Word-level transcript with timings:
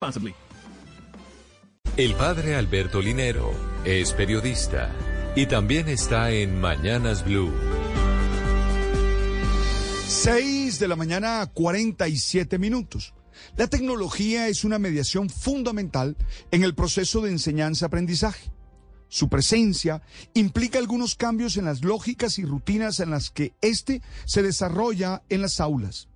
responsibly. 0.00 0.34
El 1.96 2.14
padre 2.14 2.54
Alberto 2.54 3.00
Linero 3.00 3.52
es 3.84 4.12
periodista 4.12 4.94
y 5.34 5.46
también 5.46 5.88
está 5.88 6.30
en 6.30 6.60
Mañanas 6.60 7.24
Blue. 7.24 7.52
6 10.06 10.78
de 10.78 10.88
la 10.88 10.96
mañana, 10.96 11.44
47 11.52 12.58
minutos. 12.58 13.14
La 13.56 13.66
tecnología 13.66 14.48
es 14.48 14.64
una 14.64 14.78
mediación 14.78 15.28
fundamental 15.28 16.16
en 16.50 16.62
el 16.62 16.74
proceso 16.74 17.20
de 17.20 17.30
enseñanza-aprendizaje. 17.30 18.52
Su 19.08 19.28
presencia 19.28 20.02
implica 20.34 20.78
algunos 20.78 21.14
cambios 21.14 21.56
en 21.56 21.64
las 21.64 21.82
lógicas 21.82 22.38
y 22.38 22.44
rutinas 22.44 23.00
en 23.00 23.10
las 23.10 23.30
que 23.30 23.54
éste 23.60 24.02
se 24.24 24.42
desarrolla 24.42 25.22
en 25.28 25.42
las 25.42 25.60
aulas. 25.60 26.07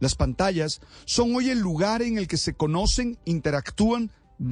Las 0.00 0.14
pantallas 0.14 0.80
son 1.04 1.34
hoy 1.34 1.50
el 1.50 1.58
lugar 1.58 2.02
en 2.02 2.18
el 2.18 2.28
que 2.28 2.36
se 2.36 2.54
conocen, 2.54 3.18
interactúan, 3.24 4.10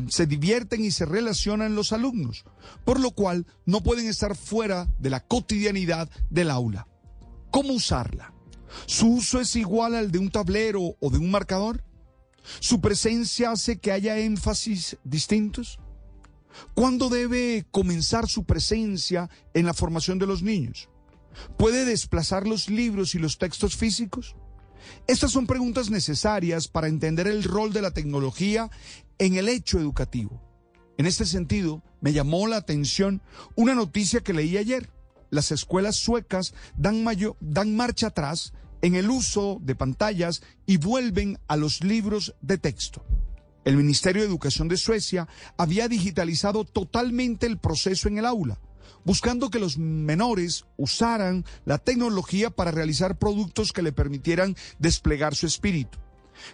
se 0.08 0.26
divierten 0.26 0.84
y 0.84 0.90
se 0.90 1.04
relacionan 1.04 1.74
los 1.74 1.92
alumnos, 1.92 2.44
por 2.84 3.00
lo 3.00 3.10
cual 3.10 3.46
no 3.66 3.82
pueden 3.82 4.08
estar 4.08 4.36
fuera 4.36 4.88
de 4.98 5.10
la 5.10 5.20
cotidianidad 5.20 6.08
del 6.30 6.50
aula. 6.50 6.88
¿Cómo 7.50 7.74
usarla? 7.74 8.32
¿Su 8.86 9.08
uso 9.08 9.40
es 9.40 9.54
igual 9.56 9.94
al 9.94 10.10
de 10.10 10.18
un 10.18 10.30
tablero 10.30 10.96
o 10.98 11.10
de 11.10 11.18
un 11.18 11.30
marcador? 11.30 11.84
¿Su 12.60 12.80
presencia 12.80 13.52
hace 13.52 13.78
que 13.78 13.92
haya 13.92 14.18
énfasis 14.18 14.96
distintos? 15.04 15.78
¿Cuándo 16.74 17.08
debe 17.08 17.66
comenzar 17.70 18.28
su 18.28 18.44
presencia 18.44 19.28
en 19.54 19.66
la 19.66 19.74
formación 19.74 20.18
de 20.18 20.26
los 20.26 20.42
niños? 20.42 20.88
¿Puede 21.58 21.84
desplazar 21.84 22.46
los 22.46 22.68
libros 22.68 23.14
y 23.14 23.18
los 23.18 23.38
textos 23.38 23.76
físicos? 23.76 24.36
Estas 25.06 25.32
son 25.32 25.46
preguntas 25.46 25.90
necesarias 25.90 26.68
para 26.68 26.88
entender 26.88 27.26
el 27.26 27.44
rol 27.44 27.72
de 27.72 27.82
la 27.82 27.92
tecnología 27.92 28.70
en 29.18 29.36
el 29.36 29.48
hecho 29.48 29.78
educativo. 29.78 30.42
En 30.96 31.06
este 31.06 31.26
sentido, 31.26 31.82
me 32.00 32.12
llamó 32.12 32.46
la 32.46 32.56
atención 32.56 33.22
una 33.56 33.74
noticia 33.74 34.20
que 34.20 34.32
leí 34.32 34.56
ayer. 34.56 34.90
Las 35.30 35.50
escuelas 35.50 35.96
suecas 35.96 36.54
dan, 36.76 37.04
dan 37.40 37.76
marcha 37.76 38.08
atrás 38.08 38.52
en 38.82 38.94
el 38.94 39.10
uso 39.10 39.58
de 39.62 39.74
pantallas 39.74 40.42
y 40.66 40.76
vuelven 40.76 41.38
a 41.48 41.56
los 41.56 41.82
libros 41.82 42.34
de 42.42 42.58
texto. 42.58 43.04
El 43.64 43.76
Ministerio 43.76 44.22
de 44.22 44.28
Educación 44.28 44.68
de 44.68 44.76
Suecia 44.76 45.26
había 45.56 45.88
digitalizado 45.88 46.64
totalmente 46.64 47.46
el 47.46 47.58
proceso 47.58 48.08
en 48.08 48.18
el 48.18 48.26
aula 48.26 48.60
buscando 49.04 49.50
que 49.50 49.58
los 49.58 49.78
menores 49.78 50.64
usaran 50.76 51.44
la 51.64 51.78
tecnología 51.78 52.50
para 52.50 52.70
realizar 52.70 53.18
productos 53.18 53.72
que 53.72 53.82
le 53.82 53.92
permitieran 53.92 54.56
desplegar 54.78 55.34
su 55.34 55.46
espíritu. 55.46 55.98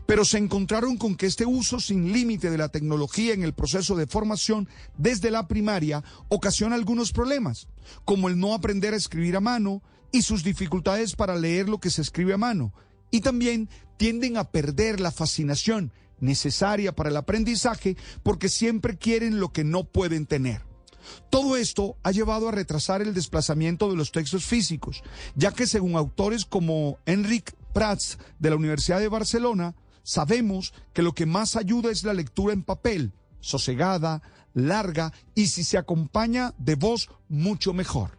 Pero 0.07 0.25
se 0.25 0.39
encontraron 0.39 0.97
con 0.97 1.17
que 1.17 1.27
este 1.27 1.47
uso 1.47 1.81
sin 1.81 2.13
límite 2.13 2.51
de 2.51 2.59
la 2.59 2.69
tecnología 2.69 3.33
en 3.33 3.43
el 3.43 3.55
proceso 3.55 3.97
de 3.97 4.07
formación 4.07 4.69
desde 4.99 5.31
la 5.31 5.49
primaria 5.49 6.05
ocasiona 6.29 6.77
algunos 6.77 7.13
problemas, 7.13 7.69
como 8.05 8.29
el 8.29 8.39
no 8.39 8.55
aprender 8.55 8.95
a 8.95 8.99
escribir 8.99 9.37
a 9.37 9.41
mano 9.41 9.83
y 10.13 10.23
sus 10.23 10.45
dificultades 10.45 11.17
para 11.17 11.37
leer 11.37 11.69
lo 11.69 11.79
que 11.79 11.91
se 11.91 12.03
escribe 12.03 12.35
a 12.35 12.39
mano, 12.39 12.75
y 13.11 13.21
también 13.21 13.69
tienden 13.97 14.37
a 14.37 14.51
perder 14.51 15.01
la 15.01 15.13
fascinación 15.13 15.93
necesaria 16.21 16.95
para 16.95 17.11
el 17.11 17.17
aprendizaje 17.17 17.97
porque 18.23 18.49
siempre 18.49 18.97
quieren 18.97 19.41
lo 19.41 19.53
que 19.53 19.65
no 19.65 19.85
pueden 19.85 20.27
tener. 20.27 20.70
Todo 21.31 21.57
esto 21.57 21.97
ha 22.03 22.11
llevado 22.11 22.49
a 22.49 22.53
retrasar 22.53 23.03
el 23.03 23.15
desplazamiento 23.15 23.91
de 23.91 23.97
los 23.97 24.13
textos 24.13 24.45
físicos, 24.45 25.03
ya 25.35 25.53
que 25.53 25.67
según 25.67 25.97
autores 25.97 26.45
como 26.45 26.99
Enric 27.07 27.55
Prats 27.73 28.19
de 28.39 28.51
la 28.51 28.57
Universidad 28.57 29.01
de 29.01 29.09
Barcelona, 29.09 29.75
sabemos 30.03 30.73
que 30.93 31.03
lo 31.03 31.13
que 31.13 31.27
más 31.27 31.57
ayuda 31.57 31.91
es 31.91 32.05
la 32.05 32.15
lectura 32.15 32.53
en 32.53 32.63
papel, 32.63 33.13
sosegada, 33.41 34.23
larga 34.55 35.13
y 35.35 35.47
si 35.47 35.65
se 35.65 35.79
acompaña 35.79 36.55
de 36.59 36.75
voz, 36.75 37.09
mucho 37.29 37.73
mejor. 37.73 38.19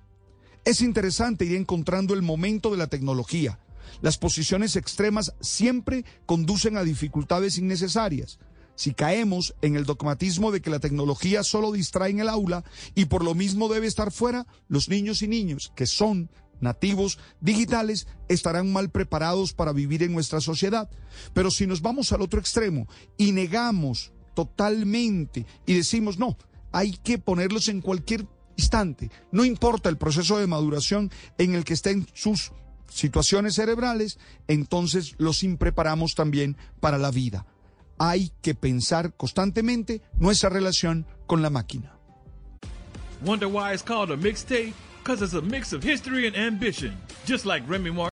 Es 0.64 0.82
interesante 0.82 1.46
ir 1.46 1.56
encontrando 1.56 2.14
el 2.14 2.22
momento 2.22 2.72
de 2.72 2.78
la 2.78 2.88
tecnología. 2.88 3.60
Las 4.02 4.18
posiciones 4.18 4.76
extremas 4.76 5.34
siempre 5.42 6.06
conducen 6.26 6.78
a 6.78 6.84
dificultades 6.84 7.58
innecesarias 7.58 8.40
si 8.82 8.96
caemos 8.96 9.54
en 9.62 9.76
el 9.76 9.86
dogmatismo 9.86 10.52
de 10.52 10.60
que 10.60 10.72
la 10.72 10.80
tecnología 10.80 11.44
solo 11.44 11.72
distrae 11.72 12.10
en 12.10 12.20
el 12.20 12.30
aula 12.30 12.64
y 12.96 13.06
por 13.06 13.24
lo 13.24 13.36
mismo 13.36 13.68
debe 13.68 13.86
estar 13.86 14.12
fuera, 14.12 14.48
los 14.70 14.90
niños 14.90 15.22
y 15.22 15.28
niños 15.28 15.72
que 15.76 15.86
son 15.86 16.32
nativos 16.62 17.20
digitales 17.42 18.08
estarán 18.28 18.74
mal 18.74 18.90
preparados 18.90 19.54
para 19.54 19.72
vivir 19.72 20.02
en 20.02 20.14
nuestra 20.14 20.42
sociedad. 20.42 20.90
Pero 21.36 21.52
si 21.52 21.68
nos 21.68 21.84
vamos 21.84 22.12
al 22.12 22.24
otro 22.24 22.40
extremo 22.40 22.88
y 23.20 23.34
negamos 23.34 24.14
totalmente 24.34 25.46
y 25.68 25.76
decimos, 25.76 26.18
no, 26.18 26.36
hay 26.72 26.94
que 26.94 27.20
ponerlos 27.20 27.68
en 27.68 27.82
cualquier 27.82 28.26
instante, 28.58 29.12
no 29.32 29.46
importa 29.46 29.90
el 29.90 30.00
proceso 30.00 30.40
de 30.40 30.48
maduración 30.48 31.12
en 31.38 31.54
el 31.54 31.66
que 31.66 31.76
estén 31.76 32.08
sus 32.16 32.52
situaciones 32.90 33.54
cerebrales, 33.54 34.18
entonces 34.48 35.14
los 35.20 35.44
impreparamos 35.44 36.16
también 36.16 36.58
para 36.80 36.98
la 36.98 37.12
vida 37.12 37.46
hay 38.10 38.32
que 38.42 38.56
pensar 38.56 39.14
constantemente 39.16 40.02
nuestra 40.18 40.50
relación 40.50 41.06
con 41.28 41.42
la 41.44 41.52
máquina. 41.52 41.94
Wonder 43.24 43.48
why 43.48 43.74
it's 43.74 43.84
called 43.84 44.10
a 44.10 44.18
mixtape? 44.18 44.74
Because 45.04 45.22
it's 45.22 45.36
a 45.36 45.42
mix 45.42 45.72
of 45.74 45.84
history 45.84 46.26
and 46.26 46.36
ambition, 46.36 46.98
just 47.26 47.46
like 47.46 47.64
Remy 47.68 47.92
Martin. 47.92 48.10